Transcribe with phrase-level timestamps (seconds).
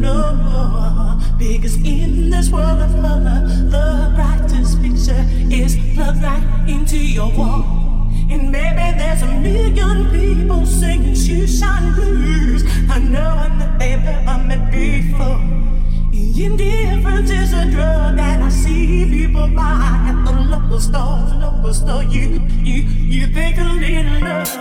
[0.00, 1.18] no more.
[1.38, 8.08] Because in this world of color, the brightest picture is plugged right into your wall.
[8.30, 12.64] And maybe there's a million people singing shoeshine blues.
[12.90, 15.58] I know that they've ever met before.
[16.38, 21.26] Indifference is a drug that I see people buy at the local store.
[21.34, 24.57] Local store, you you you think a little love.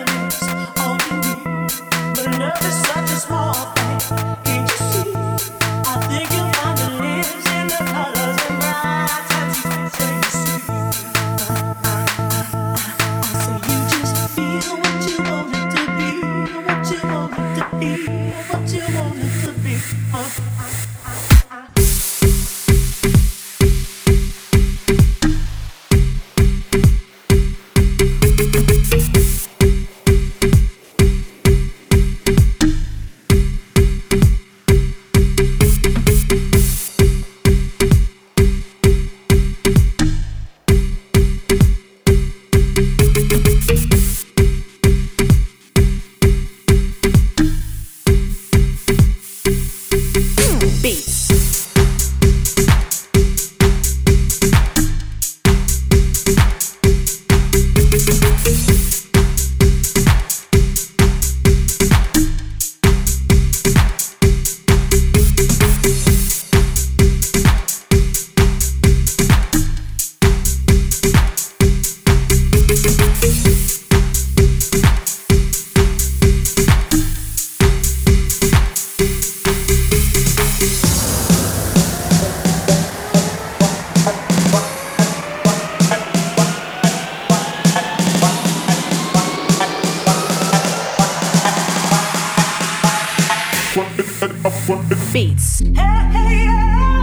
[94.67, 95.59] Beats.
[95.59, 96.97] Hey, hey, yeah.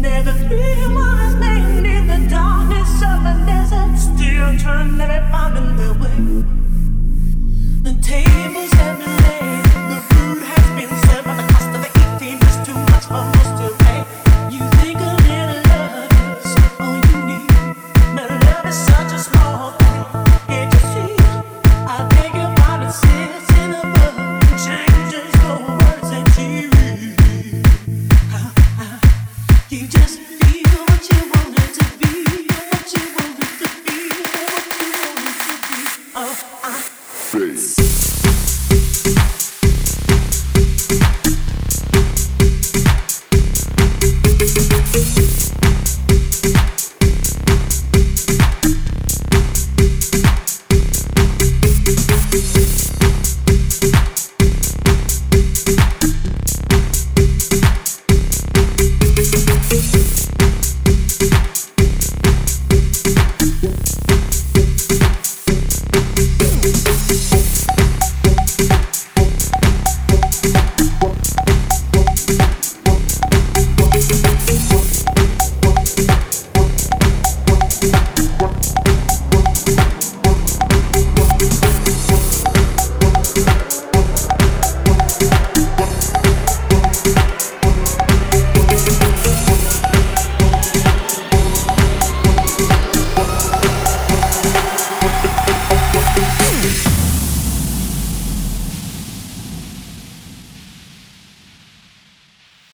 [0.00, 0.99] never feel my
[37.30, 37.79] face.